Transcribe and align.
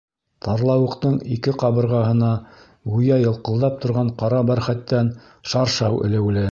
Тарлауыҡтың 0.45 1.19
ике 1.35 1.53
ҡабырғаһына 1.63 2.31
гүйә 2.95 3.21
йылҡылдап 3.27 3.79
торған 3.85 4.13
ҡара 4.23 4.45
бәрхәттән 4.53 5.15
шаршау 5.53 6.07
элеүле. 6.09 6.39